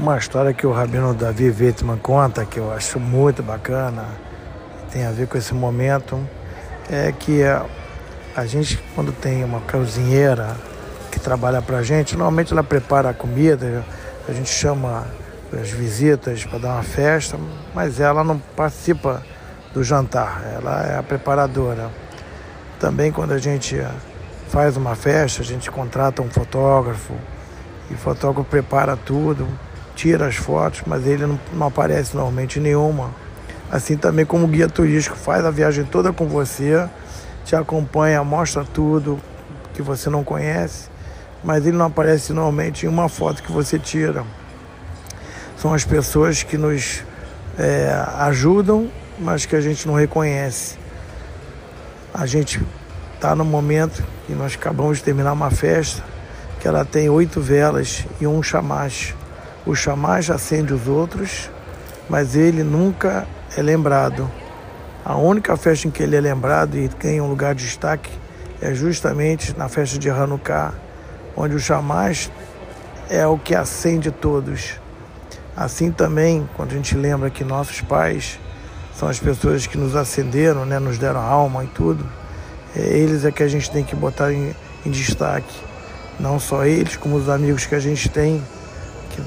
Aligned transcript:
Uma 0.00 0.16
história 0.16 0.54
que 0.54 0.66
o 0.66 0.72
Rabino 0.72 1.12
Davi 1.12 1.50
Wittmann 1.50 1.98
conta, 1.98 2.46
que 2.46 2.56
eu 2.56 2.72
acho 2.72 2.98
muito 2.98 3.42
bacana, 3.42 4.06
tem 4.90 5.04
a 5.04 5.10
ver 5.10 5.28
com 5.28 5.36
esse 5.36 5.52
momento, 5.52 6.18
é 6.90 7.12
que 7.12 7.44
a, 7.44 7.66
a 8.34 8.46
gente, 8.46 8.82
quando 8.94 9.12
tem 9.12 9.44
uma 9.44 9.60
cozinheira 9.60 10.56
que 11.12 11.20
trabalha 11.20 11.60
para 11.60 11.76
a 11.76 11.82
gente, 11.82 12.16
normalmente 12.16 12.50
ela 12.50 12.64
prepara 12.64 13.10
a 13.10 13.12
comida, 13.12 13.84
a 14.26 14.32
gente 14.32 14.48
chama 14.48 15.06
as 15.52 15.68
visitas 15.68 16.46
para 16.46 16.60
dar 16.60 16.72
uma 16.76 16.82
festa, 16.82 17.38
mas 17.74 18.00
ela 18.00 18.24
não 18.24 18.38
participa 18.38 19.22
do 19.74 19.84
jantar, 19.84 20.42
ela 20.56 20.82
é 20.82 20.98
a 20.98 21.02
preparadora. 21.02 21.90
Também 22.78 23.12
quando 23.12 23.32
a 23.32 23.38
gente 23.38 23.76
faz 24.48 24.78
uma 24.78 24.94
festa, 24.94 25.42
a 25.42 25.44
gente 25.44 25.70
contrata 25.70 26.22
um 26.22 26.30
fotógrafo 26.30 27.12
e 27.90 27.92
o 27.92 27.98
fotógrafo 27.98 28.48
prepara 28.48 28.96
tudo 28.96 29.46
tira 30.00 30.28
as 30.28 30.36
fotos, 30.36 30.80
mas 30.86 31.06
ele 31.06 31.26
não, 31.26 31.38
não 31.52 31.66
aparece 31.66 32.16
normalmente 32.16 32.58
nenhuma. 32.58 33.10
Assim 33.70 33.98
também 33.98 34.24
como 34.24 34.46
o 34.46 34.48
guia 34.48 34.66
turístico 34.66 35.14
faz 35.14 35.44
a 35.44 35.50
viagem 35.50 35.84
toda 35.84 36.10
com 36.10 36.26
você, 36.26 36.88
te 37.44 37.54
acompanha, 37.54 38.24
mostra 38.24 38.64
tudo 38.64 39.20
que 39.74 39.82
você 39.82 40.08
não 40.08 40.24
conhece, 40.24 40.88
mas 41.44 41.66
ele 41.66 41.76
não 41.76 41.84
aparece 41.84 42.32
normalmente 42.32 42.86
em 42.86 42.88
uma 42.88 43.10
foto 43.10 43.42
que 43.42 43.52
você 43.52 43.78
tira. 43.78 44.24
São 45.58 45.74
as 45.74 45.84
pessoas 45.84 46.42
que 46.42 46.56
nos 46.56 47.04
é, 47.58 47.92
ajudam, 48.20 48.90
mas 49.18 49.44
que 49.44 49.54
a 49.54 49.60
gente 49.60 49.86
não 49.86 49.92
reconhece. 49.92 50.78
A 52.14 52.24
gente 52.24 52.58
está 53.16 53.34
no 53.34 53.44
momento 53.44 54.02
que 54.26 54.32
nós 54.32 54.54
acabamos 54.54 54.96
de 54.96 55.04
terminar 55.04 55.34
uma 55.34 55.50
festa 55.50 56.02
que 56.58 56.66
ela 56.66 56.86
tem 56.86 57.10
oito 57.10 57.38
velas 57.38 58.06
e 58.18 58.26
um 58.26 58.42
chamache. 58.42 59.19
O 59.66 59.74
chamás 59.74 60.30
acende 60.30 60.72
os 60.72 60.88
outros, 60.88 61.50
mas 62.08 62.34
ele 62.34 62.62
nunca 62.62 63.26
é 63.56 63.60
lembrado. 63.60 64.30
A 65.04 65.16
única 65.16 65.56
festa 65.56 65.86
em 65.86 65.90
que 65.90 66.02
ele 66.02 66.16
é 66.16 66.20
lembrado 66.20 66.78
e 66.78 66.88
ganha 66.88 67.22
um 67.22 67.28
lugar 67.28 67.54
de 67.54 67.64
destaque 67.64 68.10
é 68.60 68.74
justamente 68.74 69.56
na 69.56 69.68
festa 69.68 69.98
de 69.98 70.08
Hanukkah, 70.08 70.72
onde 71.36 71.54
o 71.54 71.60
chamás 71.60 72.30
é 73.08 73.26
o 73.26 73.38
que 73.38 73.54
acende 73.54 74.10
todos. 74.10 74.80
Assim 75.56 75.90
também, 75.90 76.48
quando 76.56 76.72
a 76.72 76.76
gente 76.76 76.96
lembra 76.96 77.28
que 77.28 77.44
nossos 77.44 77.80
pais 77.82 78.38
são 78.94 79.08
as 79.08 79.18
pessoas 79.18 79.66
que 79.66 79.76
nos 79.76 79.94
acenderam, 79.94 80.64
né, 80.64 80.78
nos 80.78 80.96
deram 80.96 81.20
alma 81.20 81.64
e 81.64 81.66
tudo, 81.66 82.06
é, 82.74 82.80
eles 82.80 83.24
é 83.24 83.30
que 83.30 83.42
a 83.42 83.48
gente 83.48 83.70
tem 83.70 83.84
que 83.84 83.94
botar 83.94 84.32
em, 84.32 84.54
em 84.86 84.90
destaque. 84.90 85.54
Não 86.18 86.38
só 86.38 86.64
eles, 86.64 86.96
como 86.96 87.16
os 87.16 87.28
amigos 87.28 87.66
que 87.66 87.74
a 87.74 87.80
gente 87.80 88.08
tem 88.08 88.42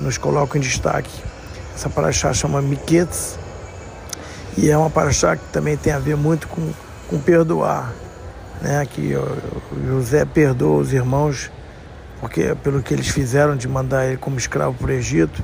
nos 0.00 0.18
colocam 0.18 0.58
em 0.58 0.60
destaque. 0.60 1.10
Essa 1.74 1.88
paraxá 1.88 2.32
chama 2.32 2.60
Miquetes 2.60 3.38
e 4.56 4.70
é 4.70 4.76
uma 4.76 4.90
paraxá 4.90 5.36
que 5.36 5.44
também 5.46 5.76
tem 5.76 5.92
a 5.92 5.98
ver 5.98 6.16
muito 6.16 6.46
com, 6.48 6.70
com 7.08 7.18
perdoar, 7.18 7.92
né? 8.60 8.86
Que 8.86 9.14
José 9.86 10.24
perdoa 10.24 10.80
os 10.80 10.92
irmãos 10.92 11.50
porque 12.22 12.54
pelo 12.62 12.80
que 12.80 12.94
eles 12.94 13.08
fizeram 13.08 13.56
de 13.56 13.66
mandar 13.66 14.06
ele 14.06 14.16
como 14.16 14.38
escravo 14.38 14.74
para 14.74 14.86
o 14.86 14.90
Egito 14.92 15.42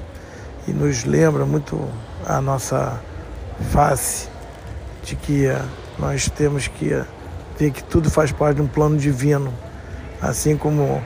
e 0.69 0.71
nos 0.71 1.03
lembra 1.03 1.45
muito 1.45 1.91
a 2.25 2.41
nossa 2.41 3.01
face 3.73 4.29
de 5.03 5.17
que 5.17 5.47
eh, 5.47 5.61
nós 5.99 6.29
temos 6.29 6.69
que 6.69 6.93
eh, 6.93 7.05
ver 7.59 7.73
que 7.73 7.83
tudo 7.83 8.09
faz 8.09 8.31
parte 8.31 8.57
de 8.57 8.63
um 8.63 8.69
plano 8.69 8.97
divino, 8.97 9.53
assim 10.23 10.57
como 10.57 11.03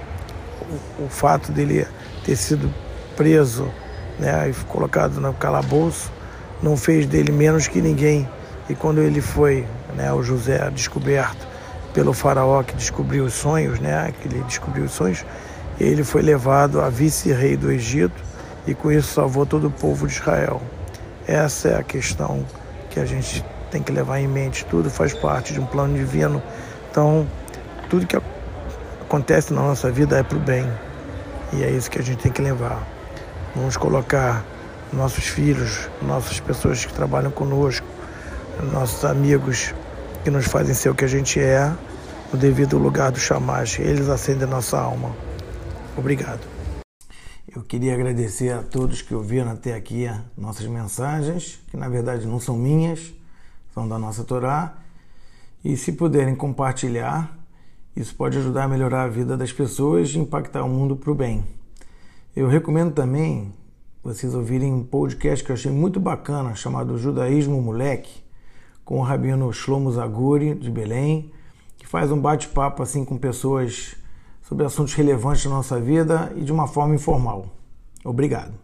o, 0.99 1.05
o 1.05 1.09
fato 1.09 1.51
dele 1.51 1.87
ter 2.23 2.37
sido 2.37 2.71
preso 3.23 3.71
né, 4.19 4.51
e 4.51 4.65
colocado 4.65 5.21
no 5.21 5.33
calabouço, 5.33 6.11
não 6.61 6.77
fez 6.77 7.07
dele 7.07 7.31
menos 7.31 7.69
que 7.69 7.81
ninguém. 7.81 8.29
E 8.69 8.75
quando 8.75 9.01
ele 9.01 9.21
foi, 9.21 9.65
né, 9.97 10.13
o 10.13 10.25
José 10.25 10.69
descoberto 10.71 11.47
pelo 11.95 12.13
faraó 12.13 12.65
que 12.65 12.75
descobriu 12.75 13.25
os 13.25 13.35
sonhos, 13.35 13.79
né, 13.79 14.13
que 14.21 14.27
ele 14.27 14.43
descobriu 14.43 14.87
os 14.87 14.93
sonhos, 14.93 15.25
ele 15.79 16.03
foi 16.03 16.21
levado 16.21 16.81
a 16.81 16.89
vice-rei 16.89 17.57
do 17.57 17.71
Egito 17.71 18.21
e 18.67 18.75
com 18.75 18.91
isso 18.91 19.15
salvou 19.15 19.47
todo 19.47 19.69
o 19.69 19.71
povo 19.71 20.09
de 20.09 20.15
Israel. 20.15 20.61
Essa 21.25 21.69
é 21.69 21.77
a 21.79 21.83
questão 21.85 22.45
que 22.91 22.99
a 22.99 23.05
gente 23.05 23.45
tem 23.71 23.81
que 23.81 23.93
levar 23.93 24.19
em 24.19 24.27
mente. 24.27 24.65
Tudo 24.65 24.91
faz 24.91 25.15
parte 25.15 25.53
de 25.53 25.61
um 25.61 25.67
plano 25.67 25.97
divino. 25.97 26.43
Então, 26.91 27.25
tudo 27.89 28.05
que 28.05 28.19
acontece 29.01 29.55
na 29.55 29.63
nossa 29.63 29.93
vida 29.93 30.19
é 30.19 30.25
para 30.25 30.37
o 30.37 30.41
bem. 30.41 30.67
E 31.53 31.63
é 31.63 31.71
isso 31.71 31.89
que 31.89 32.01
a 32.01 32.03
gente 32.03 32.19
tem 32.19 32.33
que 32.33 32.43
levar. 32.43 32.92
Vamos 33.55 33.77
colocar 33.77 34.45
nossos 34.93 35.25
filhos, 35.25 35.89
nossas 36.01 36.41
pessoas 36.41 36.87
que 36.87 36.93
trabalham 36.93 37.31
conosco, 37.31 37.87
nossos 38.73 39.05
amigos 39.05 39.75
que 40.25 40.31
nos 40.31 40.47
fazem 40.47 40.75
ser 40.75 40.89
o 40.89 40.95
que 40.95 41.05
a 41.05 41.09
gente 41.09 41.39
é, 41.39 41.71
no 42.33 42.39
devido 42.39 42.79
lugar 42.79 43.13
do 43.13 43.19
chamás. 43.19 43.79
Eles 43.79 44.09
acendem 44.09 44.49
nossa 44.49 44.79
alma. 44.79 45.15
Obrigado. 45.97 46.41
Eu 47.55 47.63
queria 47.63 47.93
agradecer 47.93 48.51
a 48.51 48.63
todos 48.63 49.03
que 49.03 49.15
ouviram 49.15 49.51
até 49.51 49.75
aqui 49.75 50.09
nossas 50.39 50.67
mensagens, 50.67 51.61
que 51.71 51.77
na 51.77 51.91
verdade 51.91 52.27
não 52.27 52.41
são 52.41 52.57
minhas, 52.57 53.13
são 53.75 53.87
da 53.87 53.99
nossa 53.99 54.25
Torá. 54.25 54.79
E 55.63 55.77
se 55.77 55.93
puderem 55.93 56.35
compartilhar, 56.35 57.37
isso 57.95 58.15
pode 58.15 58.39
ajudar 58.39 58.65
a 58.65 58.69
melhorar 58.69 59.03
a 59.03 59.09
vida 59.09 59.37
das 59.37 59.53
pessoas 59.53 60.09
e 60.11 60.19
impactar 60.19 60.65
o 60.65 60.69
mundo 60.69 60.97
para 60.97 61.11
o 61.11 61.15
bem. 61.15 61.45
Eu 62.35 62.49
recomendo 62.49 62.95
também 62.95 63.53
vocês 64.03 64.35
ouvirem 64.35 64.73
um 64.73 64.83
podcast 64.83 65.45
que 65.45 65.53
eu 65.53 65.55
achei 65.55 65.71
muito 65.71 66.01
bacana, 66.01 66.55
chamado 66.55 66.97
Judaísmo 66.97 67.61
Moleque, 67.61 68.25
com 68.87 68.99
o 68.99 69.03
rabino 69.03 69.53
Shlomo 69.53 69.93
Zaguri, 69.93 70.55
de 70.55 70.71
Belém, 70.71 71.31
que 71.77 71.87
faz 71.87 72.11
um 72.11 72.19
bate-papo 72.19 72.83
assim 72.83 73.05
com 73.05 73.19
pessoas 73.19 73.97
sobre 74.41 74.65
assuntos 74.65 74.95
relevantes 74.95 75.45
da 75.45 75.51
nossa 75.51 75.79
vida 75.79 76.33
e 76.35 76.41
de 76.41 76.51
uma 76.51 76.67
forma 76.67 76.95
informal. 76.95 77.49
Obrigado. 78.03 78.55